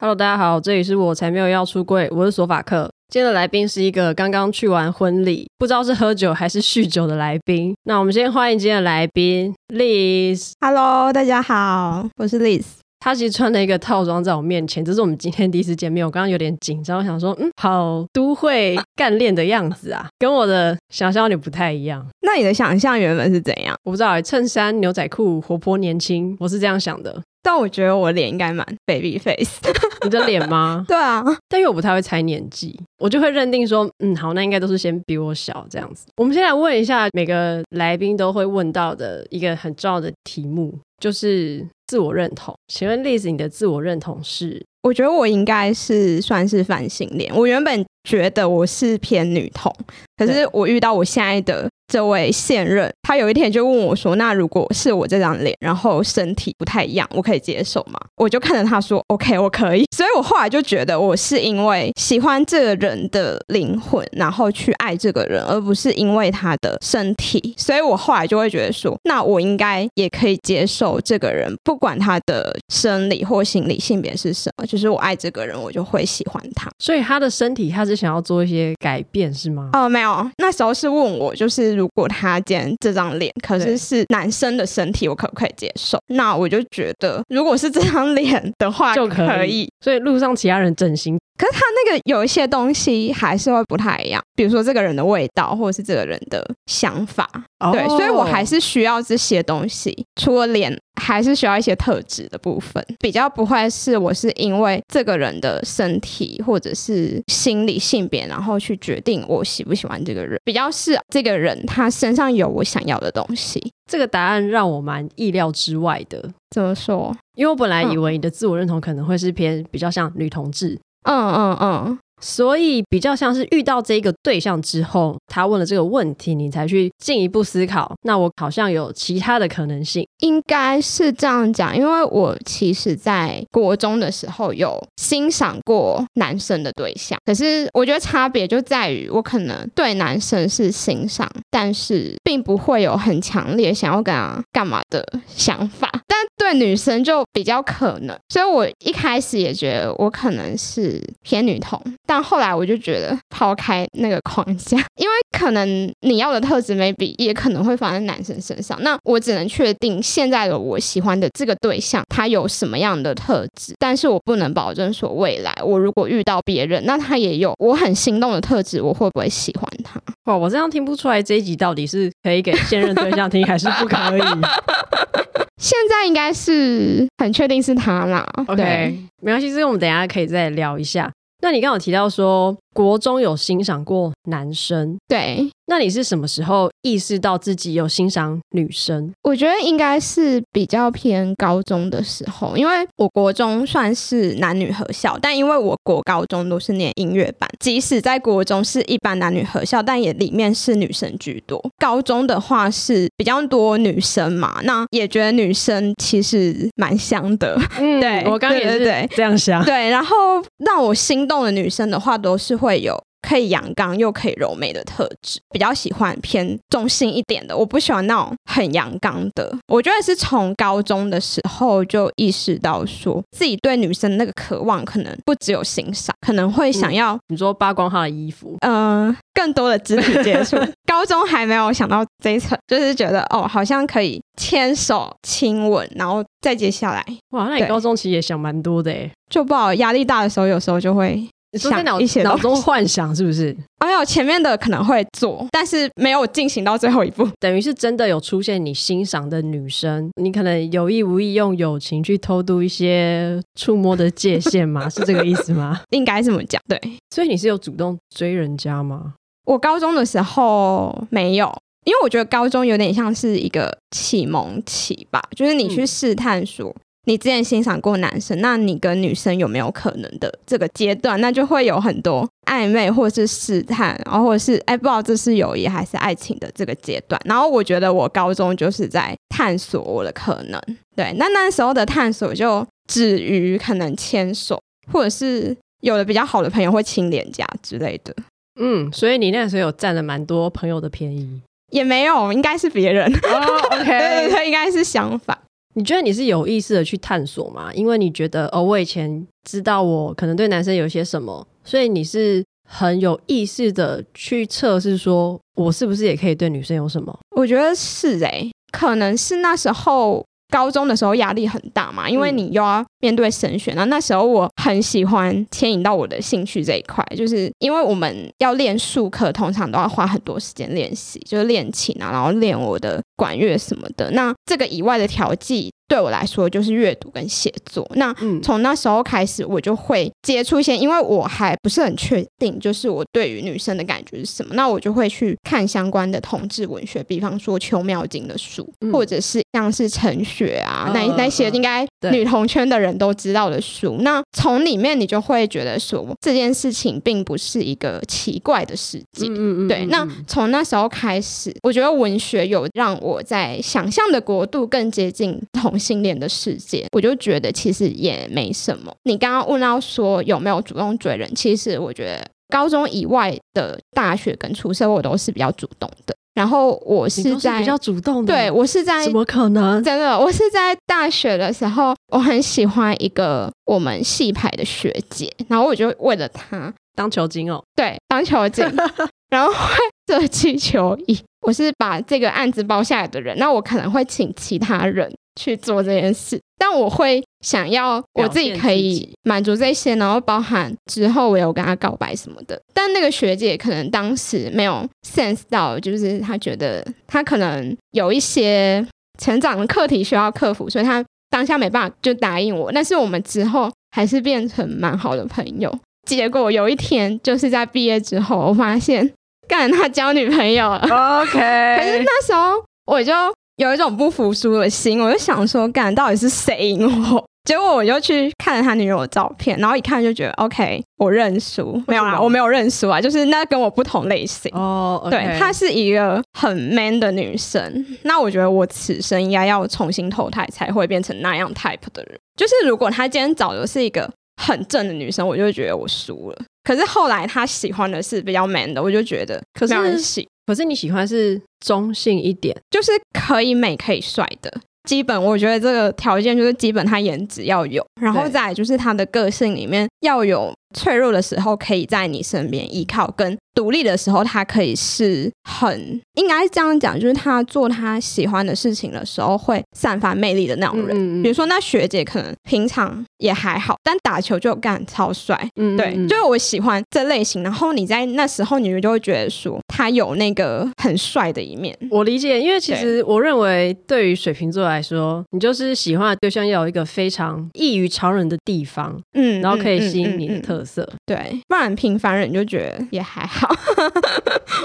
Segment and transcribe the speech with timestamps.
[0.00, 2.88] Hello，大家好，这里是我才没有要出柜，我是索法克。
[3.08, 7.74] 今天的来宾是一个刚刚去完婚礼，不知道是喝酒还是酗酒的来宾。
[7.82, 10.52] 那我们先欢迎今天的来宾 Liz。
[10.60, 12.62] Hello，大家好，我是 Liz。
[13.00, 22.04] 他其实穿了一个套装在我面前，这是我们今天第一次见面，我刚刚有点紧张，我想说，嗯，好都会干练的样子啊， 跟我的想象有点不太一样。
[22.22, 23.76] 那你的想象原本是怎样？
[23.84, 27.22] 我不知道，衬衫、牛仔裤，活泼年轻，我是这样想的。
[27.40, 29.60] 但我觉得我脸应该蛮 baby face，
[30.04, 30.84] 你的脸吗？
[30.86, 36.06] 对啊，但因为我不太会猜年纪，我就会认定说，嗯，好，那应该都是先比我小这样子。
[36.16, 42.54] 我们先来问一下每个来宾都会问到的一个很重要的题目，就是自我认同。
[42.68, 44.64] 请问 Liz，你的自我认同是？
[44.82, 47.34] 我觉得我应该是算是反性恋。
[47.34, 49.74] 我原本觉得我是偏女同，
[50.16, 59.84] 可是我遇到我现在的这位现任，他有一天就问我说：“那如果是我这张脸，然后身体不太一样，我可以接受吗？”我就看着他说：“OK，我可以。
[59.96, 67.54] ”所以，我后来就觉得我是因为喜欢这个人的灵魂，然后去爱这个人，而不是因为他的身体。
[67.56, 76.68] 所以我后来就会觉得说：“那我应该也可以接受这个人，不管他的生理或心理性别是什么。”就是我爱这个人，我就会喜欢他。
[76.78, 79.70] 所以他的身体，他是想要做一些改变，是吗？
[79.72, 85.96] 哦，没有，那时候是问我，就是如果他今天这张脸，可是是男生的身体，我可不可以接受？
[86.08, 89.70] 那我就觉得，如果是这张脸的话，就可以。
[89.80, 91.18] 所以路上其他人整形。
[91.38, 100.04] 可是他那个有一些东西还是会不太一样，比如说这个人的味道，或者是这个人的想法，哦、对，所以我还是需要这些东西。
[100.20, 113.72] 除了脸，还是需要一些特质的部分，比较不会是我是因为这个人的身体或者是心理性别，然后去决定我喜不喜欢这个人，比较是这个人他身上有我想要的东西。
[113.88, 116.28] 这个答案让我蛮意料之外的。
[116.50, 117.16] 怎么说？
[117.36, 120.78] 因为我本来以为你的自我认同可能会是偏比较像女同志。
[121.04, 127.94] 嗯嗯嗯，所以比较像是遇到这个对象之后，他问了这个问题，你才去进一步思考。
[128.02, 131.76] 那我好像有其他的可能性，应该是这样讲。
[131.76, 145.90] 因为我其实在国中的时候有欣赏过男生的对象，可是我觉得差别就在于，我可能对男生是欣赏，但是并不会有很强烈想要跟他干嘛的想法。
[146.06, 170.00] 但对女生就比较可能，所以我一开始也觉得我可能是偏女同，但后来我就觉得抛开那个框架，因为可能你要的特质 maybe 也可能会放在男生身上，那我只能确定现在的我喜欢的这个对象他有什么样的特质，但是我不能保证说未来我如果遇到别人，那他也有我很心动的特质，我会不会喜欢他？
[170.24, 174.22] 哇，我这样听不出来这一集到底是可以给现任对象听还是不可以？
[175.60, 178.26] 现在应该是很确定是他啦。
[178.46, 181.10] OK，对没关系，这个我们等一下可以再聊一下。
[181.40, 185.50] 那你刚刚有提到说，国中有欣赏过男生，对。
[185.70, 189.12] 那你是什么时候意识到自己有欣赏女生？
[189.22, 201.62] 我觉得应该是比较偏高中的时候，因为我国中算是男女合校，但因为我国高中都是念音乐班，即使在国中是一般男女合校，但也里面是女生居多。
[201.78, 207.60] 高中的话是比较多女生嘛，那也觉得女生其实蛮香的。
[207.78, 209.62] 嗯， 对，我刚刚也是这样想。
[209.66, 210.16] 对，然后
[210.64, 212.98] 让我心动的女生的话，都是会有。
[213.20, 217.54] 可以阳刚又可以柔美的特质，比较喜欢偏中性一点的。
[217.54, 219.52] 我不喜欢那种很阳刚的。
[219.66, 230.56] 我觉得是从高中的时候就意识到，说自己对女生那个渴望，可能不只有欣赏，可能会想要、嗯、你说扒光她的衣服，嗯、呃，更多的肢体接触。
[230.86, 237.04] 高中还没有想到这一层，就是觉得哦，好像可以牵手、亲吻，然后再接下来。
[237.30, 241.28] 哇，那你高中其实也想蛮多的诶，就不好压力大的时候，有时候就会。
[241.58, 243.56] 你说在脑脑中幻想是不是？
[243.78, 247.28] 哎呦，前面的可能会做，但是没有进行到最后一步。
[247.38, 254.88] 等于是真的有出现你欣赏的女生，你可能有意无意用友情去偷渡一些触摸的界限吗？
[254.90, 255.80] 是这个意思吗？
[255.90, 256.60] 应该这么讲。
[256.68, 256.80] 对，
[257.14, 259.14] 所以你是有主动追人家吗？
[259.44, 261.46] 我高中的时候没有，
[261.84, 266.68] 因为我觉得高中有点像是一个启蒙期吧，就是你去试探说。
[266.68, 271.18] 嗯你之前欣赏过男生，那你跟女生有没有可能的这个阶段？
[271.22, 277.18] 那就会有很多暧昧，或者是试探，然后或者是哎，不知道这是友谊还是爱情的这个阶段。
[277.24, 280.60] 然后我觉得我高中就是在探索我的可能。
[280.94, 284.60] 对，那那时候的探索就止于可能牵手，
[284.92, 288.14] 或者是有的比较好的朋友会亲脸颊之类的。
[288.60, 291.40] 嗯，所以你那时候有占了蛮多朋友的便宜？
[291.70, 293.10] 也没有，应该是别人。
[293.10, 295.38] 哦，OK， 对对对，应该是相反。
[295.78, 297.72] 你觉得你是有意识的去探索吗？
[297.72, 307.16] 因为你觉得哦，我以前知道我可能对男生有些什么，所以你是很有意识的去测试，说我是不是也可以对女生有什么？
[307.36, 310.24] 我觉得是诶、欸，可能是那时候。
[310.50, 313.72] 高中的时候压力很大嘛，因为你又要面对神学。
[313.74, 324.10] 那、嗯、那时候我很喜欢牵引到我的兴趣这一块，就是因为我们要练术课，通常都要花很多时间练习，就是练琴啊，然后练我的管乐什么的。
[324.12, 325.70] 那这个以外的调剂。
[325.88, 327.90] 对我来说就是阅读跟写作。
[327.94, 334.54] 那从那时候开始，我就会接触一些，因为我还不是很确定，就是我对于女生的感觉是什么。
[334.54, 343.96] 那我就会去看相关的同志文学，比方说邱妙金的书，嗯、或者是像是陈雪啊，那那些应该女同圈的人都知道的书。
[344.02, 349.32] 那从里面你就会觉得说，这件事情并不是一个奇怪的事情。
[349.34, 349.86] 嗯嗯对。
[349.86, 355.76] 那从那时候开始，我觉得文学有让我在想象的国度更接近同。
[355.78, 358.92] 性恋的世界，我就觉得其实也没什么。
[359.04, 366.14] 你刚刚问到说有没有主动追人，其实我觉得高中以外的大学跟出社会我都是比较主动的。
[366.34, 369.82] 然后我是在是比较主动的，对我是在怎么可能？
[369.82, 378.64] 真的，我是在大学的时候，我很喜欢一个我们系排的学姐，然后我就为了她当球精哦，对，当球精，
[379.30, 379.58] 然后会
[380.06, 381.18] 设计球衣。
[381.40, 385.12] 我是把这个案子包下来的人，那我可能会请其他人。
[385.40, 392.60] 去做这件事，但我会想要我自己可以满足这些，然后包含之后我有跟他告白什么的。
[392.74, 398.84] 但那个学姐可能当时没有 sense 到，就是她觉得她可能有一些
[399.20, 402.72] 成长的课题需要克服，所以她当下没办法就答应我。
[402.72, 405.72] 但是我们之后还是变成蛮好的朋友。
[406.08, 409.12] 结果有一天就是在毕业之后，我发现
[409.46, 410.78] 干他交女朋友了。
[411.22, 411.30] OK，
[411.78, 413.12] 可是那时候我就。
[413.58, 417.24] 有一种不服输的心，我就想说，干到底是谁赢我？
[417.44, 421.82] 结果我就去看了他女友的照片，然后一看就觉得，OK，我认输。
[421.88, 424.48] 没有啦，我没有认输啊，就是那跟我不同类型。
[424.54, 425.26] 哦，oh, okay.
[425.26, 427.84] 对，她是一个很 man 的女生。
[428.02, 432.16] 那我觉得我此生应该要重新投胎，才会变成那样 type 的人。
[432.36, 436.38] 就是如果他今天找的是一个很正的女生，我就觉得我输了。
[436.62, 440.28] 可是后来他喜欢的是比较 man 的，我就觉得可是喜。
[440.48, 444.50] 可是你喜欢是中性一点，就是可以美可以帅的，
[444.84, 453.36] 基本我觉得这个条件就是基本他颜值要有，然后再来就是他的个性里面要有脆弱的时候可以在你身边依靠跟。
[453.54, 460.96] 独立的时候，他可以是很应该是这样讲，就是他做他喜欢的事情的时候，会散发魅力的那种人。
[460.96, 465.36] 嗯嗯，比如说，那学姐可能平常也还好，但打球就干超帅。
[465.56, 467.42] 嗯，嗯，对，就是我喜欢这类型。
[467.42, 471.76] 然后你在那时候，你就会觉得说他有那个很帅的一面。
[471.90, 480.88] 我理解，因为其实我认为，对于水瓶座来说，你就是喜欢的对象要有一个非常异于常人的地方，嗯，然后可以吸引你的特色。
[481.06, 483.48] 对，不然平凡人就觉得也还好。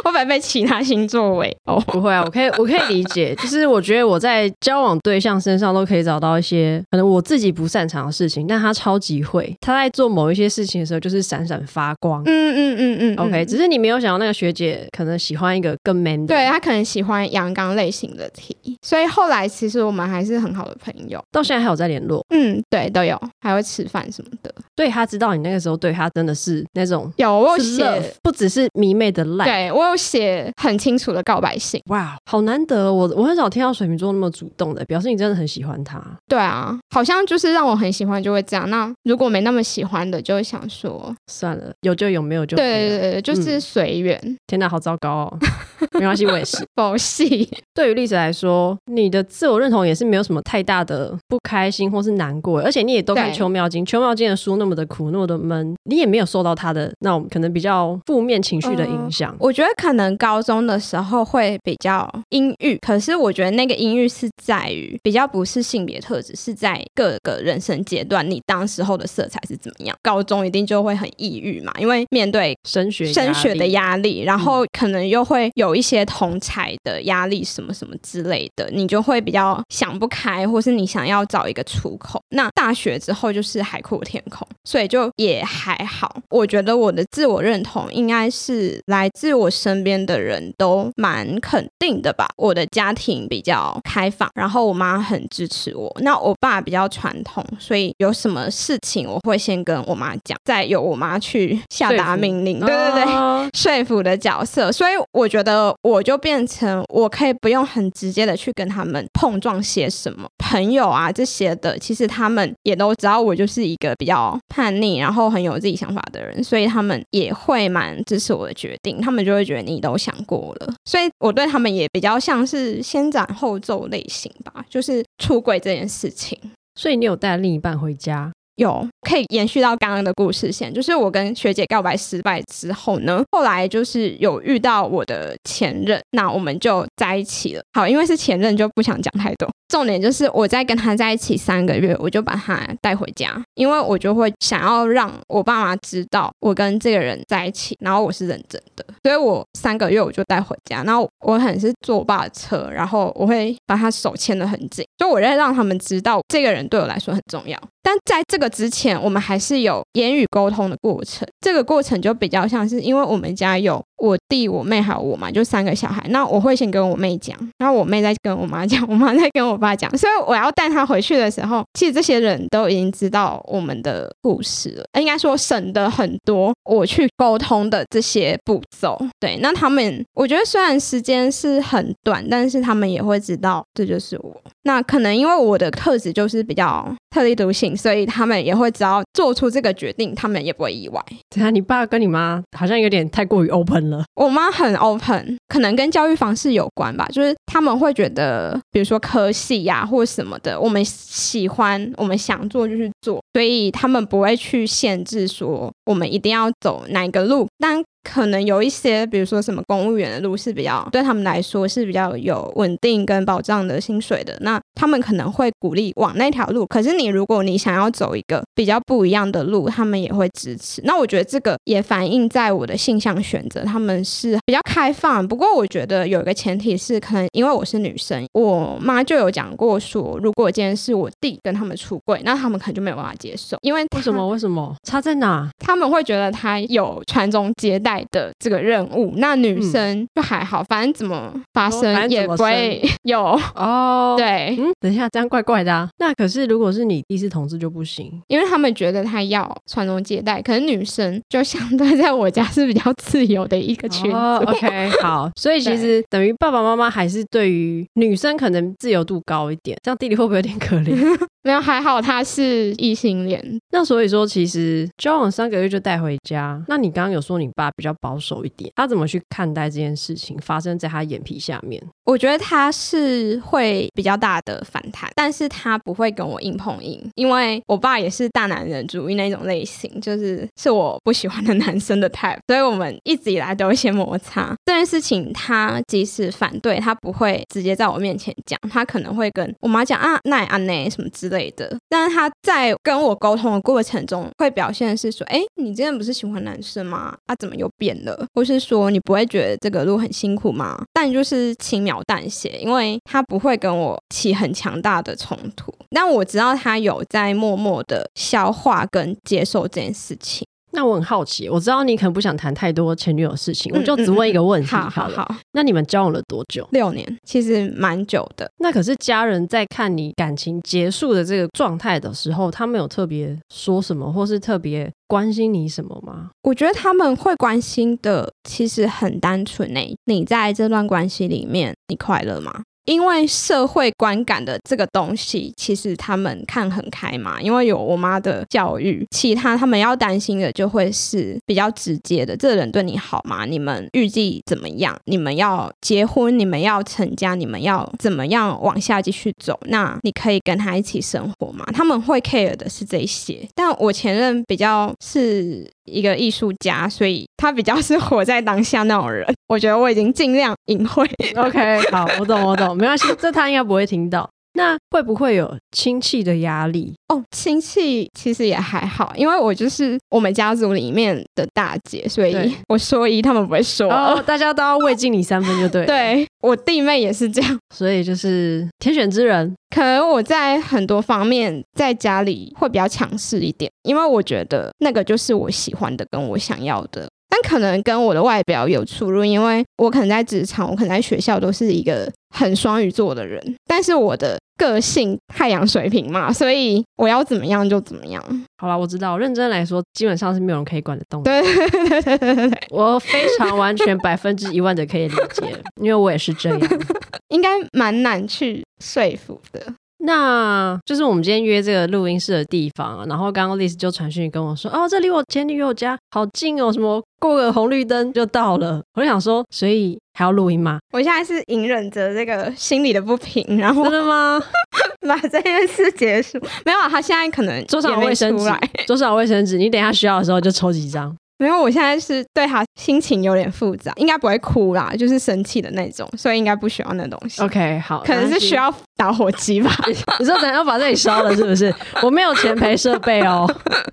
[0.04, 3.34] 会不会被其他星座围哦，不会啊，我可以，我可以理解。
[3.42, 9.56] 就是我觉得我在交往对象身上都可以找到一些可能我自己不擅长的事情，但他超级会。
[9.62, 12.22] 他在做某一些事情的时候，就是闪闪发光。
[12.25, 13.28] 嗯嗯嗯嗯。
[13.28, 22.25] OK，只是你没有想到那个学姐可能喜欢一个更 man 的，对，他可能喜欢阳刚类型的 T，所以后来其实我们还是很好的朋友，到现在还有在联络。
[22.30, 24.54] 嗯，对，都有，还会吃饭什么的。
[24.75, 29.04] 对，他知道你那个时候对他真的是那种有我有写，不只是迷妹。
[29.13, 36.02] 的烂，对我有写很清楚的告白信，哇，好难得，我我很少听到水瓶座那么主动的，表示你真的很喜欢他。
[36.28, 38.68] 对啊，好像就是让我很喜欢就会这样。
[38.69, 42.57] 那如果没那么喜欢的，就会想说算了，有就有，没有就。
[42.57, 44.19] 对对对，就是随缘。
[44.23, 45.37] 嗯、天哪，好糟糕哦！
[45.99, 46.57] 没关系，我也是。
[46.75, 47.47] 佛系。
[47.73, 59.35] 对于例子来说，你的自我认同也是没有什么太大的不开心或是难过，而且你也都看邱妙金，邱妙金的书那么的苦，那么的闷，你也没有受到他的那种可能比较负面情绪的影响。
[59.39, 69.95] 我觉得可能高中的时候会比较阴郁，可是我觉得那个阴郁是在于比较不是性别特质，是在各个人生阶段你当时候的色彩是怎么样。
[70.01, 82.21] 高中一定就会很抑郁嘛，因为面对升学升学的压力，然后可能又会有一些同才的压力什么什么之类的，你就会比较想不开，或是你想要找一个出口。
[82.30, 86.13] 那大学之后就是海阔天空，所以就也还好。
[86.29, 92.27] 我觉得我的自我认同应该是来自我身边的人都蛮肯定的吧。
[92.35, 95.89] 我的家庭比较开放，然后我妈很支持我。
[96.01, 102.59] 那我爸比较传统，所以有什么事情我会先跟我妈讲，再由我妈去下达命令。
[102.59, 104.69] 对对对，哦、说服的角色。
[104.69, 119.00] 所以我觉得我就变成我可以不用很直接的去跟他们碰撞些什么朋友啊这些的，其实他们也都知道我就是一个比较叛逆，然后很有自己想法的人，所以他们也会蛮支持我的决定。
[119.02, 126.38] 他们就会觉得你都想过了，所以我对他们也比较像是先斩后奏类型吧，就是出轨这件事情。
[126.76, 128.31] 所以你有带另一半回家？
[128.56, 137.62] 有，可以延续到刚刚的故事线，就是我跟学姐告白失败之后呢，后来就是有遇到我的前任，那我们就在一起了。
[137.74, 139.50] 好，因为是前任，就不想讲太多。
[139.68, 157.60] 重点就是我在跟他在一起三个月，我就把他带回家，因为我就会想要让我爸妈知道我跟这个人在一起，然后我是认真的，所以我三个月我就带回家，然后我很是坐我爸的车，然后我会把他手牵得很紧，就我在让他们知道这个人对我来说很重要。
[157.81, 161.28] 但在这个之前，我们还是有言语沟通的过程。
[161.42, 166.06] 这个过程就比较像是，因为我们家有我弟、我妹还有我嘛，就三个小孩。
[166.10, 169.90] 那我会先跟我妹讲，然后我妹再跟我妈讲，我妈再跟我爸讲。
[169.98, 174.83] 所以我要带他回去的时候，其实这些人都已经知道我们的故事了。
[175.00, 179.00] 应该说省得很多我去沟通的这些步骤。
[179.22, 184.36] 对，那他们我觉得虽然时间是很短，但是他们也会知道这就是我。
[184.64, 191.02] 那可能因为我的特质就是比较特立独行，所以他们也会知道做出这个决定，他们也不会意外。
[191.30, 193.93] 对啊，你爸跟你妈好像有点太过于 open 了。
[194.16, 207.83] 我妈很 open，可能跟教育方式有关吧，就是他们会觉得，比如说科系呀、或什么的，我们喜欢，我们想做就去做，所以他们不会去限制说我们一定要走哪个路，但。
[208.04, 216.66] 可能有一些，比如说什么公务员的路是比较对他们来说是比较有稳定跟保障的薪水的，那他们可能会鼓励往那条路。
[216.68, 220.81] 可是你如果你想要走一个比较不一样的路，他们也会支持。
[220.83, 225.26] 那我觉得这个也反映在我的性向选择，他们是比较开放。
[225.26, 234.28] 不过我觉得有一个前提是，可能因为我是女生，我妈就有讲过说，如果今天是我弟跟他们出轨，那他们可能就没有办法接受，因为为什么？
[234.28, 234.76] 为什么？
[234.83, 235.50] 差在哪？
[235.60, 237.93] 他们会觉得他有传宗接代。
[238.12, 243.21] 的这个任务，那女生就还好，嗯、反正怎么发生也不会有
[243.56, 244.16] 哦。
[244.18, 245.90] 对，嗯，等一下，这样怪怪的啊。
[245.97, 254.12] 那可是如果是你弟是同志就不行，因为他们觉得他要传宗接代，可是女生就相对在我家是比较自由的一个群体。
[254.12, 260.94] 哦、OK， 好，所以其实等于爸爸妈妈还是对于女生可能自由度高一点，这样弟弟会不会有点可怜？
[261.44, 263.44] 没有，还好他是异性恋。
[263.71, 271.83] 那所以说，其实交往三个月就带回家，那你刚刚有说你爸比比较保守一点，他怎么去看待这件事情发生在他眼皮下面？
[272.06, 284.56] 我觉得他是会比较大的反弹，但是他不会跟我硬碰硬，因为我爸也是大男人主义那种类型，就是是我不喜欢的男生的 type，所以我们一直以来都有一些摩擦。
[284.63, 297.18] 这件事情他即使反对，他不会直接在我面前讲，他可能会跟我妈讲啊，那也安内什么之类的，但是他在跟我沟通的过程中，会表现是说，哎，你之前不是喜欢男生吗？
[297.25, 298.25] 啊，怎么又变了？
[298.33, 300.83] 或是说你不会觉得这个路很辛苦吗？
[300.94, 310.45] 但就是轻描淡写，因为他不会跟我起很强大的冲突，但我知道他有在默默的消化跟接受这件事情。
[310.73, 314.89] 那我很好奇，我知道你可能不想谈太多前女友的事情，嗯、我就只问一个问题好。
[314.89, 316.68] 好好好，那你们交往了多久？
[316.71, 318.49] 六年，其实蛮久的。
[318.57, 326.31] 那可是家人在看你感情结束的这个状态的时候，他们有特别说什么，或是特别关心你什么吗？
[326.42, 332.63] 我觉得他们会关心的其实很单纯诶，你在这段关系里面，你快乐吗？
[332.85, 337.42] 因为社会观感的这个东西，其实他们看很开嘛。
[337.42, 343.45] 因为有我妈的教育，其他他们要担心的就会是比较直接的：这个人对你好吗？
[343.45, 344.97] 你们预计怎么样？
[345.06, 346.37] 你们要结婚？
[346.37, 347.35] 你们要成家？
[347.35, 349.59] 你们要怎么样往下继续走？
[349.68, 351.66] 那你可以跟他一起生活吗？
[351.73, 353.47] 他们会 care 的是这些。
[353.56, 359.25] 但我前任比较是一个艺术家，所以他比较是活在当下那种人。
[359.47, 361.07] 我觉得我已经尽量隐晦。
[361.35, 362.75] OK，好，我懂，我懂。
[362.75, 364.30] 没关系，这他应该不会听到。
[364.54, 366.94] 那会不会有亲戚的压力？
[367.07, 372.33] 哦，亲戚其实也还好，因为我就是我们家族里面的大姐，所以
[372.69, 375.86] 我说一，他们不会说，哦，大家都要畏敬你三分，就对。
[375.88, 379.54] 对，我弟妹也是这样，所以就是天选之人。
[379.74, 387.07] 可能我在很多方面在家里会比较强势一点，因为我觉得那个就是我喜欢的，跟我想要的。
[387.33, 398.23] 但可能跟我的外表有出入，因为我可能在职场，我可能在学校都是一个很双鱼座的人，但是我的个性太阳水平嘛，所以我要怎么样就怎么样。
[398.59, 401.42] 好了，我知道，认真来说，基本上是没有人可以管得动的。
[401.42, 406.59] 对对对对对， 我非常完全百分之一万的可以理解，因为我也是这样，
[407.33, 409.73] 应该蛮难去说服的。
[410.06, 418.81] 那就是我们今天约这个录音室的地方啊，然后刚刚 Liz 就传讯跟我说，哦，这离我前女友家好近哦，什么过个红绿灯就到了。
[418.95, 420.80] 我就想说，所以还要录音吗？
[420.92, 424.44] 我现在是隐忍着这个心里的不平，然后真的吗？
[425.07, 426.38] 把这件事结束？
[426.66, 428.45] 没有啊，他现在可能桌上有卫生纸，
[428.86, 431.16] 桌 上有卫生纸，你等一下需要的时候就抽几张。
[431.40, 437.42] 因为我现在是对他心情有点复杂，应该不会哭啦，就是生气的那种，所以应该不需要那东西。
[437.42, 439.71] OK，好，可能是需要打火机吧？
[440.19, 441.73] 你说等下要把这里烧了是不是？
[442.02, 443.45] 我没有钱赔设备哦。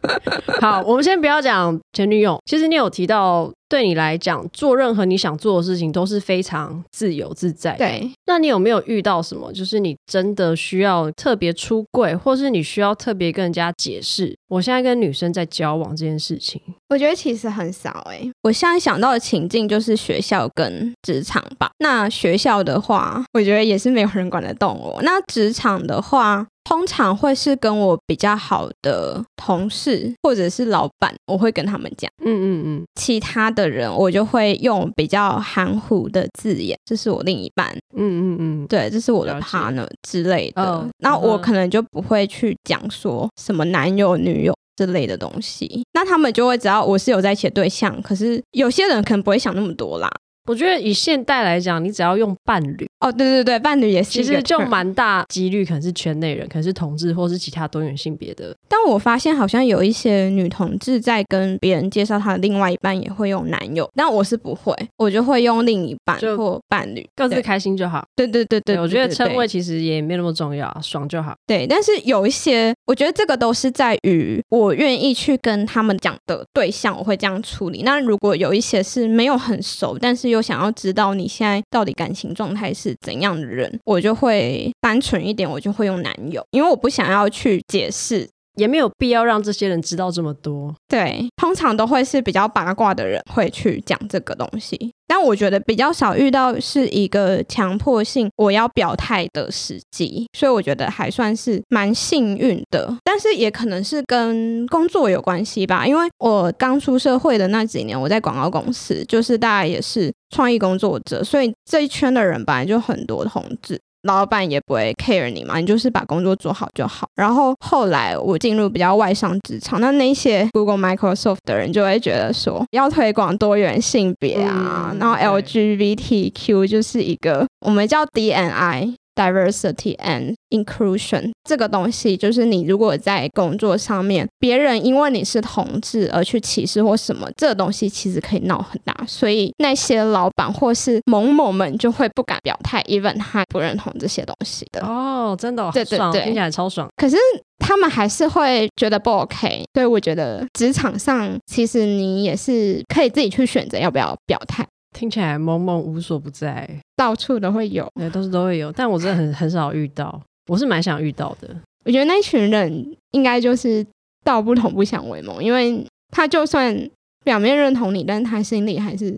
[0.60, 2.38] 好，我们先不要讲前女友。
[2.46, 3.50] 其实你有提到。
[3.70, 7.78] 对你来讲，做任何你想做的事情都是非常自由自在的。
[7.78, 16.60] 对，那你有没有遇到什么，就是你真的需要特别出柜，或是你需要特别跟人家解释，我现在跟女生在交往这件事情？
[16.88, 18.30] 我觉得其实很少哎、欸。
[18.42, 21.70] 我现在想到的情境就是学校跟职场吧。
[21.78, 25.00] 那学校的话，我觉得也是没有人管得动我。
[25.02, 32.84] 那职场的话，通常会是跟我比较好的同事或者是老板，我会跟他们讲，嗯嗯嗯。
[32.94, 40.88] 其他的人我就会用比较含糊的字眼，这是我另一半，嗯嗯嗯，对，这是我的 partner 之类的。
[40.98, 48.00] 那我可能就不会去讲说什么男友女友之类的东西，那他们就会知道我是有在一起的对象。
[48.00, 50.08] 可是有些人可能不会想那么多啦。
[50.50, 58.52] 我觉得以现代来讲，你只要用伴侣哦，对对对，伴侣也是，其实就蛮大几率可能是圈内人，可能是同志或是其他多元性别的。
[58.68, 68.04] 但我发现好像有一些女同志在跟别人介绍她的另外一半也会用男友，但我是不会，我就会用另一半或伴侣，各自开心就好。
[68.16, 71.32] 对对对对，对，我觉得称谓其实也没那么重要，爽就好。
[71.46, 77.82] 对，但是有一些，我觉得这个都是在于我愿意去跟他们讲的对象，我会这样处理。
[77.82, 81.12] 那如果有一些是没有很熟，但是我想要知道。
[81.12, 83.78] 你现在到底感情状态是怎样的人？
[83.84, 88.26] 我就会单纯一点，我就会用男友，因为我不想要去解释。
[88.54, 90.74] 也没有必要让这些人知道这么多。
[90.88, 94.92] 对，通常都会是比较八卦的人会去讲这个东西。
[95.06, 102.96] 但我觉得比较少遇到是一个强迫性我要表态的时机，所以我觉得还算是蛮幸运的。
[103.02, 113.80] 但是也可能是跟工作有关系吧，因为我刚出社会的那几年，我在广告公司，就是大家也是创意工作者，所以这一圈的人本来就很多同志。
[114.02, 117.08] 老板也不会 care 你嘛，你就是把工作做好就好。
[117.16, 128.94] 然后后来我进入比较外商职场，那那些 Google、Microsoft 的人就会觉得说，要推广多元性别啊，嗯、然后 LGBTQ 就是一个我们叫 DNI。
[129.16, 138.94] Diversity and inclusion 这个东西，就是你如果在工作上面，别人因为你是同志而去歧视或什么，这个东西其实可以闹很大。
[139.06, 144.80] 所以那些老板或是某某们就会不敢表态，even 他不认同这些东西的。
[144.86, 146.88] 哦，真的，对对对，听起来超爽。
[146.96, 147.16] 可是
[147.58, 149.64] 他们还是会觉得不 OK。
[149.74, 154.66] 所以我觉得职场上其实你也是可以自己去选择要不要表态。
[154.96, 161.48] 听起来萌萌无所不在，到处都会有，对，都是都会有，但我真的很很少遇到，我是蛮想遇到的。
[161.84, 163.86] 我觉得那群人应该就是
[164.24, 166.76] 道不同不相为谋，因为他就算
[167.24, 169.10] 表面认同你，但是他心里还是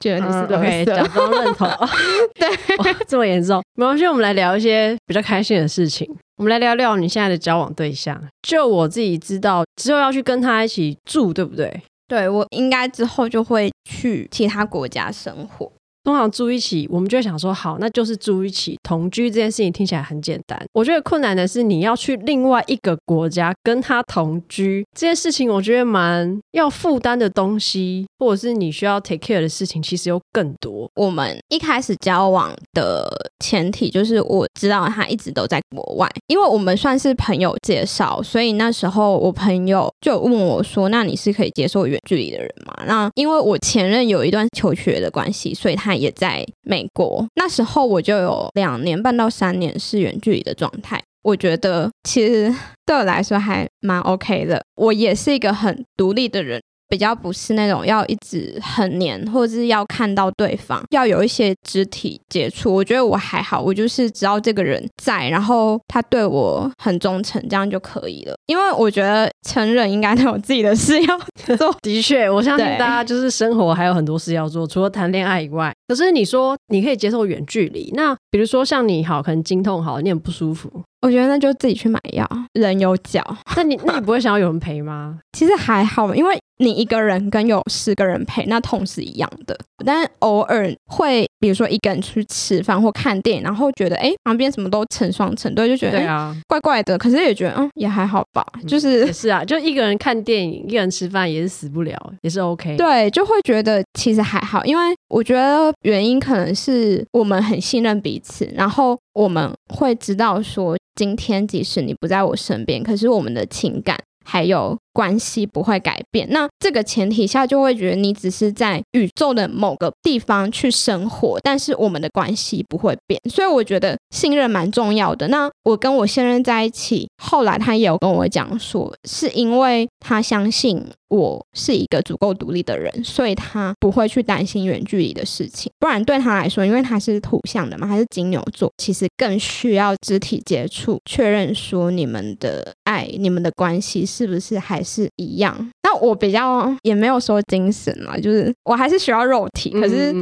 [0.00, 0.56] 觉得你是垃圾。
[0.56, 1.68] 嗯、OK，假装认同，
[2.34, 3.62] 对，这么严重。
[3.74, 6.06] 没关系，我们来聊一些比较开心的事情。
[6.36, 8.18] 我们来聊聊你现在的交往对象。
[8.42, 11.82] 就我自己知道，之后要去跟他一起住，对不对？
[12.10, 15.70] 对，我应该之后就会去其他国家生活。
[16.10, 20.60] 通常住一起，我们就会想说，好，那就是住一起同居这件事情听起来很简单。
[20.72, 30.90] 我觉得困难的是你要去另外一个国家跟他同居这件事情，我觉得蛮要负担的东西，或者是你需要 take care 的事情，其实有更多。
[30.96, 45.99] 我们一开始交往的前提就是我知道他一直都在国外，因为我们算是朋友介绍，所以那时候我朋友就问我说：“那你是可以接受远距离的人吗？”那因为我前任有一段求学的关系，所以他。
[46.00, 51.02] 也在美国，那时候我就有两年半到三年是远距离的状态。
[51.22, 52.52] 我觉得其实
[52.86, 54.62] 对我来说还蛮 OK 的。
[54.76, 56.60] 我也是一个很独立的人。
[56.90, 62.74] 比较不是那种要一直很黏，或者是要看到对方，要有一些肢体接触。
[62.74, 68.34] 我觉得我还好，我就是只要这个人在，然后他对我很忠诚，这样就可以了。
[68.46, 71.18] 因为我觉得成人应该都有自己的事要
[71.56, 71.72] 做。
[71.80, 75.72] 的确，我相信大家就是生活还有很多事要做，除了谈恋爱以外。
[75.86, 80.68] 可是你说你可以接受远距离，那比如说像你好，可能经痛好，你很不舒服。
[81.02, 83.24] 我觉得那就自己去买药，人有脚。
[83.56, 85.18] 那你那你不会想要有人陪吗？
[85.32, 89.58] 其实还好，因为你一个人跟有十个人陪，那痛是一样的。
[89.84, 96.98] 但偶尔会，比如说一个人去吃饭或看电影，然后觉得哎，旁边什么都成双成对，就觉得对啊，怪怪的。
[96.98, 98.46] 可是也觉得嗯，也还好吧。
[98.68, 102.76] 就是也是啊，就一个人看电影，一个人吃饭也是死不了，也是 OK。
[102.76, 110.76] 对，就会觉得其实还好，因为我觉得原因可能是我们很信任彼此，然后我们会知道说。
[110.96, 113.96] 今天即使你不在我身边，可是我们的情感
[114.30, 116.28] 还有关系不会改变。
[116.30, 123.20] 那这个前提下，就会觉得你只是在宇宙的某个地方去生活，但是我们的关系不会变。
[123.28, 125.26] 所以我觉得信任蛮重要的。
[125.26, 130.84] 那我跟我现任在一起，后来他也有跟我讲说，是因为他相信。
[131.10, 135.68] 我是一个足够独立的人，所以他不会去担心远距离的事情。
[135.80, 145.72] 不然对他来说，因为他是土象的嘛，他是金牛座，其实更需要肢体接触，确认说你们的爱、你们的关系是不是还是一样。
[145.90, 150.14] 那我比较也没有说精神嘛，就是我还是需要肉体，可是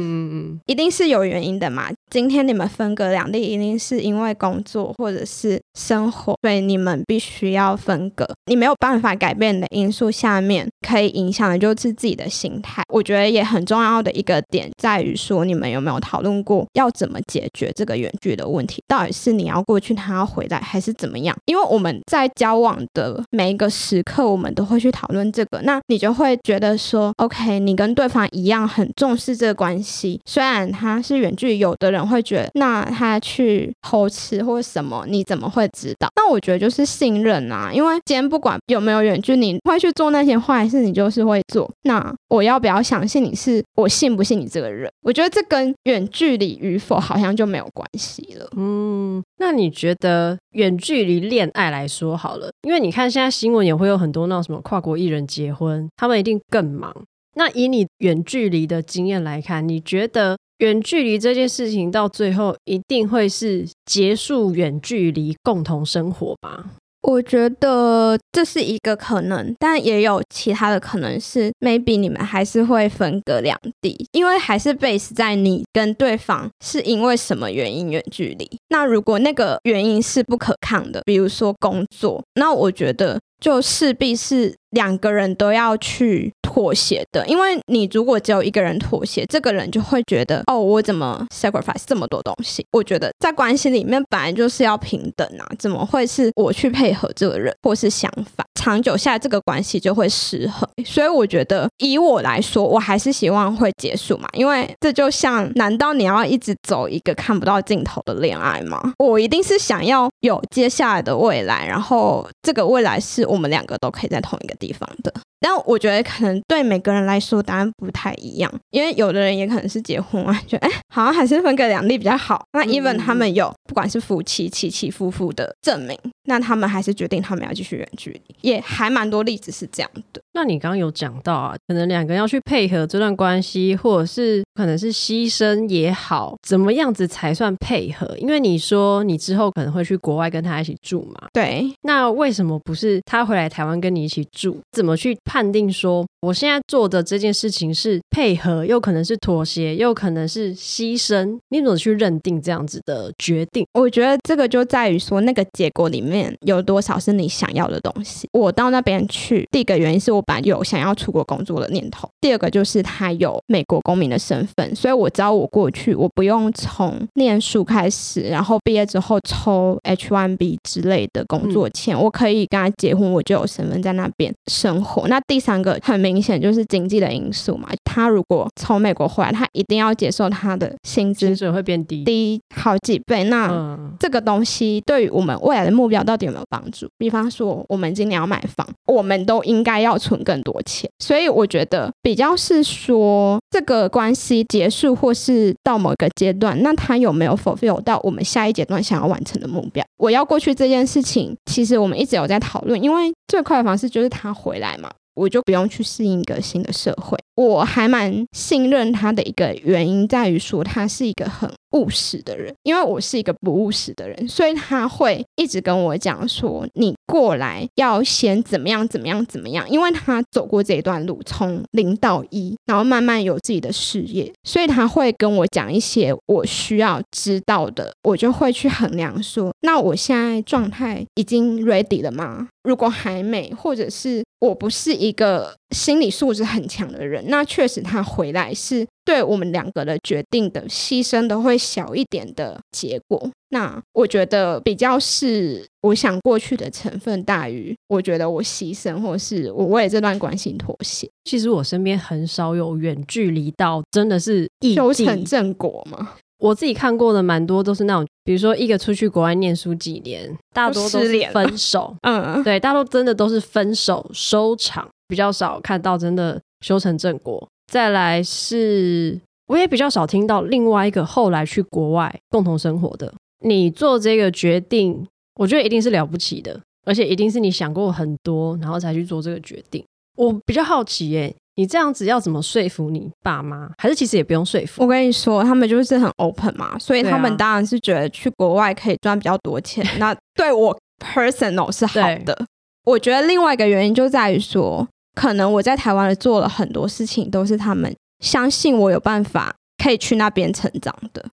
[0.65, 1.89] 一定是有原因的嘛。
[2.09, 8.27] 今天你们分隔两地，一定是因为工作或者是生活，所以你们必须要分隔。
[8.47, 10.67] 你没有办法改变的因素下面。
[10.87, 18.81] 可以影响的就是自己的心态，我觉得也很重要的一个点在于说，你们有没有讨论过要怎么解决这个远距的问题？
[18.87, 21.35] 到底是你要过去，他要回来，还是怎么样？
[21.45, 36.07] 因为我们在交往的每一个时刻，我们都会去讨论这个，那你就会觉得说，OK，你跟对方一样很重视这个关系，虽然他是远距离，有的人会觉得，那他去偷吃或什么，你怎么会知道？
[36.15, 40.69] 那我觉得就是信任啊，因为今天不管有没有远距，你会去做那些坏。
[40.69, 43.63] 事你就是会做，那我要不要相信你是？
[43.75, 44.87] 我信不信你这个人？
[45.01, 48.47] 我觉得这跟远距离与否好像就没有关系了。
[48.55, 56.95] 嗯，那你觉得远距离恋爱来说好了，因为你看现在新闻也会有很多那种什么跨国艺人结结婚，他们一定更忙。
[57.35, 66.71] 那以你远距离的经验来看，你觉得远距离这件事情到最后一定会是结束远距离共同生活吗？
[67.01, 78.45] 我觉得这是一个可能，但也有其他的可能是，maybe 你们还是会分隔两地，因为还是 base 在你跟对方是因为什么原因远距离。
[78.67, 84.55] 那如果那个原因是不可抗的，比如说工作，那我觉得就势必是。
[84.71, 92.63] 两个人都要去妥协的，因为你如果只有一个人妥协，这个人就会觉得哦，我怎么 sacrifice 这么多东西？
[92.73, 98.45] 我觉得在关系里面本来就是要平等啊，怎么会是我去配合这个人，或是相反？
[98.59, 100.69] 长久下来这个关系就会失衡。
[100.85, 108.93] 所以我觉得以我来说，我还是希望会结束嘛，因为这就像，难道你要一直走一个看不到尽头的恋爱吗？
[108.99, 115.13] 我一定是想要有接下来的未来，然后这个未来是我们两个都可以在同一个地方的。
[115.39, 122.43] 但我觉得可能对每个人来说答案不太一样，因为有的人也可能是结婚啊，觉得哎，好像还是分隔两地比较好。
[122.53, 130.21] 那 even 他们有不管是夫妻、起起、夫妇的证明，那他们还是决定他们要继续远距离，也还蛮多例子是这样的。
[130.33, 138.15] 那你刚刚有讲到啊，可能两个人要去配合这段关系，或者是可能是牺牲也好，怎么样子才算配合？
[138.17, 141.69] 因为你说你之后可能会去国外跟他一起住嘛，对。
[141.81, 144.59] 那为什么不是他回来台湾跟你一起住？
[144.71, 145.17] 怎么去？
[145.29, 153.63] 判定说，我现在做的这件事情是配合，又可能是妥协，又可能是牺牲，你怎么去认定这样子的决定？
[153.73, 158.27] 我觉得这个就在于说，那个结果里面有多少是你想要的东西。
[158.33, 175.07] 我到那边去，第一个原因是我本来有想要出国工作的念头，第二个就是他有美国公民的身份，所以我知道我过去我不用从念书开始，然后毕业之后抽 H1B 之类的工作签，嗯、我可以跟他结婚，我就有身份在那边生活。
[175.07, 177.67] 那那第三个很明显就是经济的因素嘛。
[177.83, 183.25] 他如果从美国回来，他一定要接受他的薪资水会变低，低好几倍。
[183.25, 186.87] 那这个东西对于我们未来的目标到底有没有帮助？
[186.97, 190.89] 比方说，我们今年要买房，我们都应该要存更多钱。
[190.99, 199.83] 所以我觉得比较是说，这个关系结束或是到某一个阶段，那他有没有 fulfill 到我们下一阶段想要完成的目标？
[199.97, 204.89] 我要过去这件事情，其实我们一直有在讨论，因为最快的方式就是他回来嘛。
[205.13, 207.17] 我就不用去适应一个新的社会。
[207.35, 212.53] 我还蛮信任他的一个原因在于说，他是一个很务实的人。
[212.63, 227.91] 因为我是一个不务实的人，所以他会一直跟我讲说：“你过来要先怎么样，怎么样，怎么样。”因为他走过这一段路，从零到一，然后慢慢有自己的事业，所以他会跟我讲一些我需要知道的。
[228.03, 232.47] 我就会去衡量说：“那我现在状态已经 ready 了吗？
[232.63, 243.27] 如果还没，或者是我不是一个。”心理素质很强的人，那确实他回来是对我们两个的决定的牺牲的会小一点的结果。
[243.49, 251.09] 那我觉得比较是我想过去的成分大于我觉得我牺牲或是我为这段关系妥协。
[251.23, 256.13] 其实我身边很少有远距离到真的是修成正果吗？
[256.37, 261.95] 我自己看过的蛮多都是那种，比如说一个出去国外念书几年，大多都是分手。
[262.03, 264.87] 嗯，对，大多真的都是分手收场。
[265.07, 273.13] 比较少看到真的修成正果，再来是我也比较少听到另外一个后来去国外共同生活的。
[273.45, 279.85] 你做这个决定，我觉得一定是了不起的，而且一定是你想过很多，然后才去做这个决定。
[280.17, 283.69] 我比较好奇耶，你这样子要怎么说服你爸妈？
[283.77, 284.81] 还是其实也不用说服？
[284.81, 289.85] 我跟你说，他们就是很 open 嘛，所以他们当然是觉得去国外可以赚比较多钱。
[289.99, 292.45] 那对我 personal 是好的。
[292.85, 294.87] 我觉得另外一个原因就在于说。
[295.19, 299.53] 可能我在台湾做了很多事情，都是他们相信我有办法
[299.83, 301.25] 可以去那边成长的。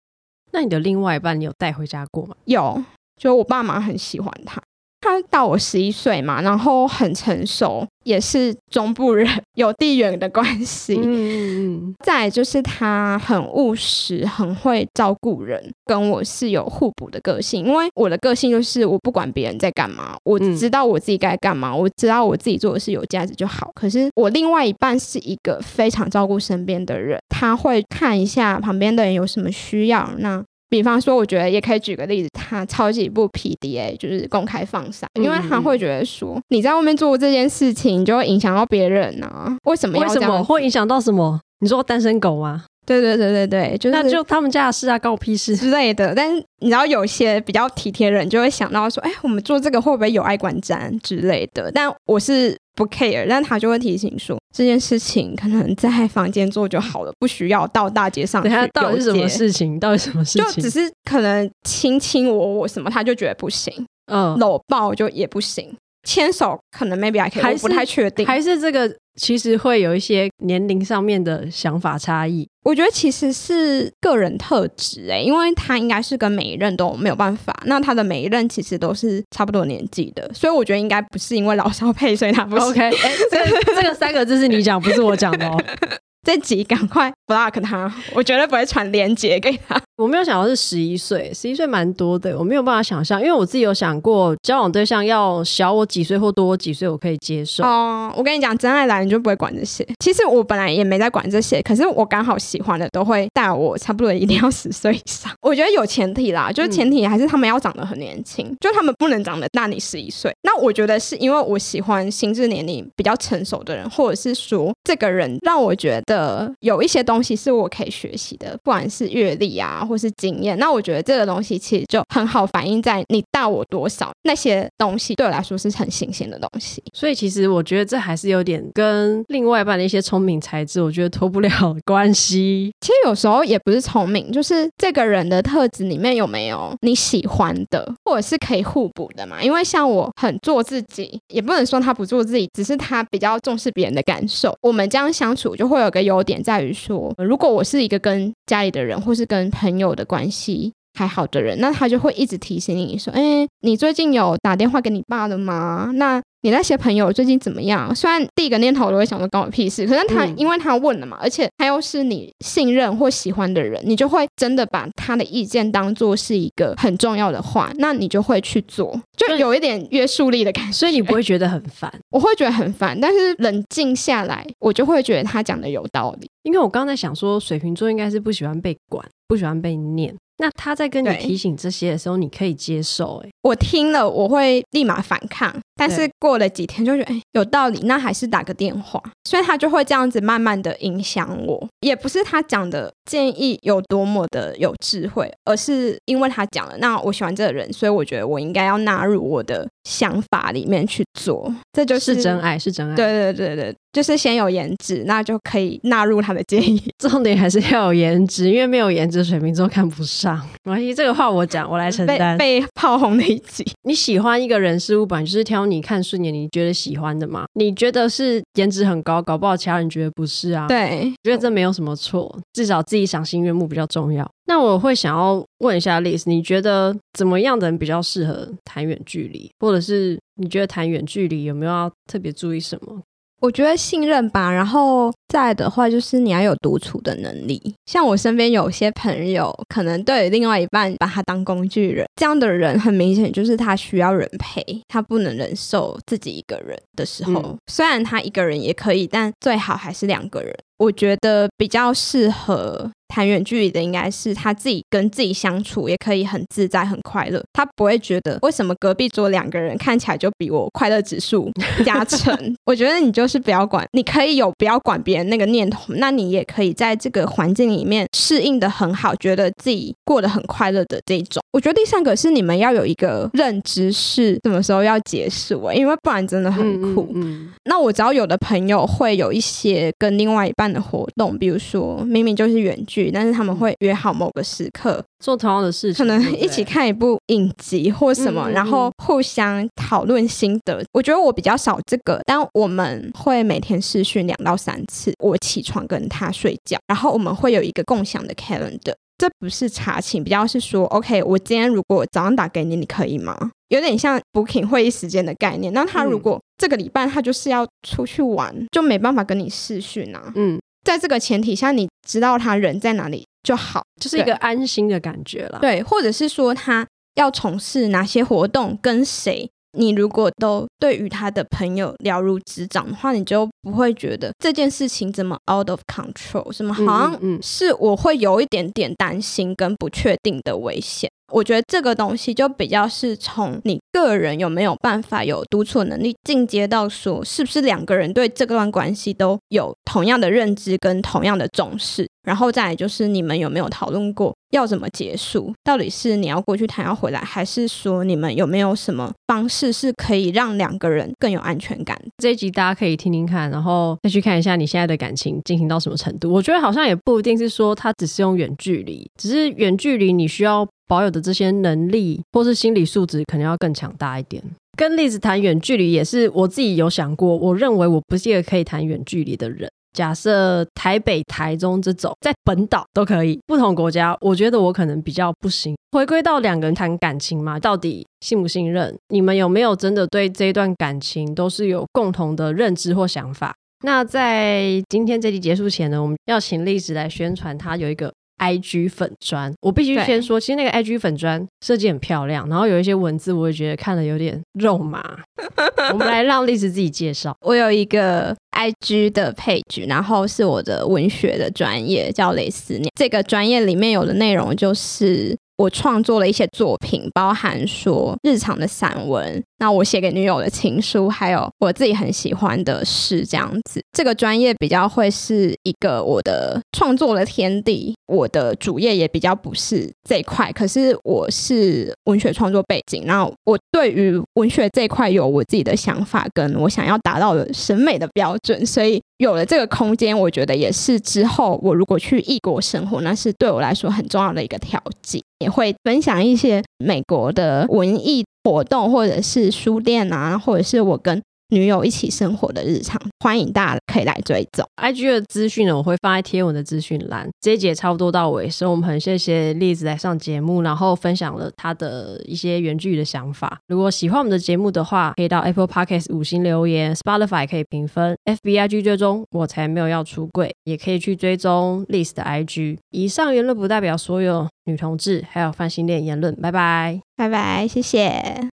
[0.51, 2.35] 那你的另外一半，你有带回家过吗？
[2.46, 2.83] 有，
[3.16, 4.61] 就我爸妈很喜欢他。
[5.07, 11.01] 他大我十一岁嘛，然后很成熟，也是中部人，有地缘的关系。
[11.01, 17.64] 嗯，再就是他很务实，很会照顾人，跟我是有互补的个性。
[17.64, 23.71] 因为我的个性就是我不管别人在干嘛，我知道我自己该干嘛，我知道我自己做的事有价值就好。
[23.75, 30.42] 可是我另外一半是一个非常照顾身边的人，他会看一下旁边的人有什么需要，那。
[30.69, 39.57] 比方说，我觉得也可以举个例子，他超级不 PDA，就是公开放闪，因为他会觉得说，你在外面做这件事情，就会影响到别人啊。
[39.65, 40.03] 为什么要？
[40.03, 41.41] 为什么会影响到什么？
[41.61, 42.65] 你说单身狗吗？
[42.87, 46.14] 对对对对对，就是那就他们家的事啊，关我屁事之类的。
[46.14, 51.70] 但是你知道，有些比较体贴的人就会想到说，哎，我们做这个会不会有碍观瞻之类的？
[51.72, 52.57] 但我是。
[52.77, 58.51] 不 care，但他就会提醒说，这件事情可能在房间做就好了，不需要到大街上去。
[58.51, 59.81] 等下到底是什么事情？
[59.81, 60.44] 到底什么事情？
[60.44, 63.72] 就只是可能亲亲我我什么，他就觉得不行。
[64.12, 65.75] 嗯，搂抱就也不行。
[66.07, 68.27] 牵手可能 maybe 还可以，还不太确定。
[68.27, 72.46] 还是这个其实会有一些年龄上面的想法差异。
[72.67, 77.57] 我觉得其实是个人特质哎、欸，因为他应该是跟每一任都没有办法。
[77.67, 82.91] 那他的每一任其实都是差不多年纪的，所以我觉得应该不是因为老少配，所以他不 OK。
[83.31, 85.63] 这 这个三个字是你讲，不是我讲的哦。
[86.27, 89.81] 这集赶快 block 他，我绝对不会传链接给他。
[89.97, 97.65] 我没有想到是十一岁，十一岁蛮多的，我没有办法想象，因为我自己有想过交往对象要小我几岁或多我几岁，我可以接受。
[97.65, 99.87] 哦，我跟你讲，真爱来你就不会管这些。
[100.01, 105.33] 其实我本来也没在管这些，可是我刚好喜欢的都会大我差不多一定要十岁以上。
[105.41, 110.31] 我觉得有前提啦，就是前提还是他们要长得很年轻，嗯、就他们不能长得大你十一岁。
[110.43, 116.17] 那我觉得是因为我喜欢心智年龄比较成熟的人，或者是说这个人让我觉得。
[116.27, 120.59] 呃，有一些东西是我可以学习的，不管是阅历啊，或是经验。
[120.59, 126.83] 那我觉得这个东西其实就很好反映在你大我多少，那些东西对我来说是很新鲜的东西。
[126.92, 131.51] 所以其实我觉得这还是有点跟另外一半的一些聪明才智，我觉得脱不了
[131.85, 132.72] 关系。
[132.81, 139.42] 其实有时候也不是聪明，就是这个人的特质里面有没有你喜欢的，或者是可以互补的嘛。
[139.42, 144.57] 因为像我很做自己，也不能说他不做自己，只是他比较重视别人的感受。
[144.62, 150.73] 我们这样相处就会有个优点在于说，如果我是一个跟家里的人或是跟朋友友的关系。
[150.97, 155.91] 还好的人，那他就会一直提醒你说：“哎，你最近有打电话给你爸了吗？
[155.95, 157.95] 那你那些朋友最近怎么样？
[157.95, 170.73] 虽然第一个念头都会想说关我屁事，可是他、嗯、因为他问了嘛，而且他又是你信任或喜欢的人，你就会真的把他的意见当做是一个很重要的话，那你就会去做，就有一点约束力的感觉。
[170.73, 171.93] 所以你不会觉得很烦？
[172.11, 176.31] 我会觉得很烦，但是冷静下来，我就会觉得他讲的有道理。
[176.45, 180.15] 因为我刚才想说，水瓶座应该是不喜欢被管，不喜欢被念。
[180.38, 183.27] 那他在跟你提醒这些的时候，你可以接受、欸？
[183.27, 189.03] 哎，我听了我会立马反抗，但是过了几天就觉得哎、欸、有道理，那还是打个电话。
[189.25, 201.53] 所以他就会这样子慢慢的影响我，也不是他讲的建议有多么的有智慧，而是因为他讲了，那我喜欢这个人，所以我觉得我应该要纳入我的想法里面去做。
[201.73, 202.95] 这就是，是真爱，是真爱。
[202.95, 206.81] 对对对对，就是先有颜值，那就可以纳入他的建议。
[206.99, 210.39] 重点还是要有颜值，因为没有颜值，水瓶座看不上。
[210.65, 212.39] 没关系，这个话我讲，我来承担。
[212.39, 213.65] 被炮轰的一集。
[213.83, 217.45] 你喜欢一个人事物，本来就是挑你看顺眼，你觉得喜欢的嘛？
[217.55, 220.67] 你觉得是颜值很高，搞不好其他人觉得不是啊？
[220.69, 224.29] 对，觉得这没有什么错，至少自己赏心悦目比较重要。
[224.47, 233.03] 那我会想要问一下 Liz，你觉得怎么样的人比较适合谈远距离，或者是你觉得谈远距离有没有要特别注意什么？
[233.47, 237.63] 我觉得信任吧，然后再的话就是你要有独处的能力。
[237.87, 247.35] 像我身边有些朋友，可能对另外一半把他当工具人，这样的人很明显就是他需要人陪，他不能忍受自己一个人的时候。
[247.35, 250.53] 嗯、虽然他一个人也可以，但最好还是两个人。
[250.79, 257.43] 我觉得比较适合谈远距离的，应该是他自己跟自己相处也可以很自在、很快乐。
[257.51, 261.51] 他不会觉得为什么隔壁桌两个人看起来就比我快乐指数
[261.83, 262.37] 加成。
[262.67, 271.43] 我觉得你就是不要管，你可以有不要管别人那个念头，那你也可以在这个环境里面适应的很好，觉得自己过得很快乐的这种。
[271.55, 277.09] 我觉得第三个是你们要有一个认知是什么时候要结束，因为不然真的很苦。
[277.15, 277.53] 嗯嗯嗯。
[277.65, 280.67] 那我知道有的朋友会有一些跟另外一半。
[280.67, 290.85] 的活动，比如说明明就是远距，但是他们会约好某个时刻做同样的事情，可能一起看一部影集或什么，嗯嗯嗯，然后互相讨论心得。
[290.92, 298.95] 我觉得我比较少这个，但我们会每天视讯两到三次，我起床跟他睡觉，然后我们会有一个共享的 calendar。
[299.19, 303.35] 这不是查寝，比较是说，OK，我今天如果早上打给你，你可以吗？
[303.69, 305.73] 有点像 booking 会议时间的概念。
[305.73, 310.31] 那他如果这个礼拜他就是要出去玩，就没办法跟你视讯啊。
[310.35, 315.59] 嗯，在这个前提下，你知道他人在哪里就好，就是一个安心的感觉了。
[315.59, 319.51] 对，或者是说他要从事哪些活动，跟谁。
[319.77, 331.11] 你如果都对于他的朋友了如指掌的话，你就不会觉得这件事情怎么 out of control，什么好像是我会有一点点担心跟不确定的危险。
[331.33, 345.55] 我觉得这个东西就比较是从你个人有没有办法有独处能力，进阶到说是不是两个人对这段关系都有同样的认知跟同样的重视，然后再来就是你们有没有讨论过要怎么结束？
[345.65, 351.97] 到底是你要过去谈要回来，还是说你们有没有什么方式是可以让两个人更有安全感？
[352.19, 356.33] 这一集大家可以听听看，然后再去看一下你现在的感情进行到什么程度。
[356.33, 360.67] 我觉得好像也不一定是说他只是用远距离，只是远距离你需要。
[360.89, 364.41] 保有的这些能力或是心理素质，可能要更强大一点。
[364.79, 367.37] 跟 Liz 谈远距离，也是我自己有想过。
[367.37, 369.69] 我认为我不是一个可以谈远距离的人。
[369.97, 375.75] 假设台北、台中这种在本岛都可以，不同国家，我觉得我可能比较不行。
[375.93, 378.95] 回归到两个人谈感情嘛，到底信不信任？
[379.09, 383.55] 你们有没有真的对这一段感情都是有共同的认知或想法？
[383.83, 388.13] 那在今天这集结束前呢，我们要请栗子来宣传，他有一个。
[388.38, 395.03] I G 粉砖，我必须先说，其实那个 I G 粉砖设计很漂亮，然后有一些文字，我也觉得看了有点肉麻。
[395.92, 397.37] 我们来让 Liz 自己介绍。
[397.40, 402.90] 我有一个 I G 的 page，然后是我的文学的专业，叫蕾丝念。
[402.94, 405.37] 这个专业里面有的内容就是。
[405.59, 413.83] 我创作了一些作品，包含说日常的散文，那我写给女友的情书，还有我自己很喜欢的诗，这样子。
[413.90, 420.53] 这个专业比较会是一个我的创作的天地，我的主业也比较不是这一块。
[420.53, 429.03] 可是我是文学创作背景，然后我对于文学这一块有我自己的想法，跟我想要达到的审美的标准，所以。
[429.19, 435.23] 有了这个空间，我觉得也是之后我如果去异国生活，那是对我来说很重要的一个条件。
[435.38, 444.67] 也会分享一些美国的文艺活动，或者是书店啊，或者是我跟女友一起生活的日常，欢迎大家可以来追踪。
[444.83, 447.29] IG 的资讯呢，我会放在贴文的资讯栏。
[447.41, 453.59] 这一节差不多到尾声，我们很谢谢 Liz 来上节目，然后分享了她的一些原剧的想法。
[453.69, 462.79] 如果喜欢我们的节目的话，可以到 Apple Podcast 五星留言，Spotify 可以评分，FBIG 追踪我才没有要出柜，也可以去追踪 Liz 的 IG。
[462.91, 466.35] 以上言论不代表所有女同志还有泛性恋言论。
[466.35, 468.45] 拜拜，拜拜，谢谢。